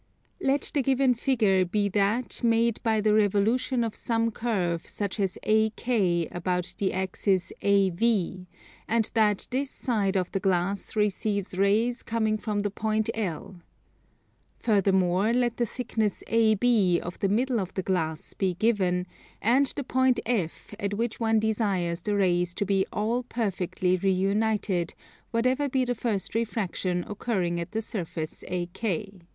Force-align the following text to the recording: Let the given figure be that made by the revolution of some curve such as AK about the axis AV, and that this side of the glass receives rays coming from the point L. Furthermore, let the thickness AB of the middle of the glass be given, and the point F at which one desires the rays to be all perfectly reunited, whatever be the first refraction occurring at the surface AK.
Let 0.39 0.71
the 0.73 0.81
given 0.81 1.13
figure 1.13 1.63
be 1.63 1.87
that 1.89 2.43
made 2.43 2.81
by 2.81 3.01
the 3.01 3.13
revolution 3.13 3.83
of 3.83 3.95
some 3.95 4.31
curve 4.31 4.87
such 4.89 5.19
as 5.19 5.37
AK 5.43 5.87
about 6.31 6.73
the 6.79 6.91
axis 6.91 7.53
AV, 7.63 8.47
and 8.87 9.11
that 9.13 9.45
this 9.51 9.69
side 9.69 10.17
of 10.17 10.31
the 10.31 10.39
glass 10.39 10.95
receives 10.95 11.55
rays 11.55 12.01
coming 12.01 12.39
from 12.39 12.61
the 12.61 12.71
point 12.71 13.11
L. 13.13 13.57
Furthermore, 14.57 15.33
let 15.33 15.57
the 15.57 15.67
thickness 15.67 16.23
AB 16.25 16.99
of 16.99 17.19
the 17.19 17.29
middle 17.29 17.59
of 17.59 17.75
the 17.75 17.83
glass 17.83 18.33
be 18.33 18.55
given, 18.55 19.05
and 19.39 19.67
the 19.67 19.83
point 19.83 20.19
F 20.25 20.73
at 20.79 20.95
which 20.95 21.19
one 21.19 21.37
desires 21.39 22.01
the 22.01 22.15
rays 22.15 22.55
to 22.55 22.65
be 22.65 22.87
all 22.91 23.21
perfectly 23.21 23.95
reunited, 23.97 24.95
whatever 25.29 25.69
be 25.69 25.85
the 25.85 25.93
first 25.93 26.33
refraction 26.33 27.05
occurring 27.07 27.59
at 27.59 27.71
the 27.71 27.83
surface 27.83 28.41
AK. 28.47 29.11